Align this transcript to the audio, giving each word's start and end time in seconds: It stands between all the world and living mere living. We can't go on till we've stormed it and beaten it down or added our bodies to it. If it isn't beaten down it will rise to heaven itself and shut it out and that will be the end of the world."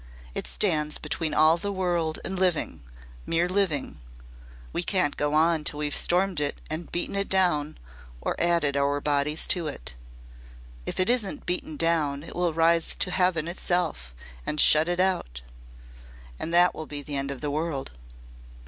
It 0.33 0.47
stands 0.47 0.97
between 0.97 1.35
all 1.35 1.57
the 1.57 1.71
world 1.71 2.19
and 2.25 2.39
living 2.39 2.81
mere 3.27 3.47
living. 3.47 4.01
We 4.73 4.81
can't 4.81 5.15
go 5.15 5.35
on 5.35 5.63
till 5.63 5.77
we've 5.77 5.95
stormed 5.95 6.39
it 6.39 6.59
and 6.71 6.91
beaten 6.91 7.15
it 7.15 7.29
down 7.29 7.77
or 8.19 8.35
added 8.41 8.75
our 8.75 8.99
bodies 8.99 9.45
to 9.49 9.67
it. 9.67 9.93
If 10.87 10.99
it 10.99 11.07
isn't 11.07 11.45
beaten 11.45 11.77
down 11.77 12.23
it 12.23 12.35
will 12.35 12.51
rise 12.51 12.95
to 12.95 13.11
heaven 13.11 13.47
itself 13.47 14.15
and 14.43 14.59
shut 14.59 14.89
it 14.89 14.99
out 14.99 15.43
and 16.39 16.51
that 16.51 16.73
will 16.73 16.87
be 16.87 17.03
the 17.03 17.15
end 17.15 17.29
of 17.29 17.41
the 17.41 17.51
world." 17.51 17.91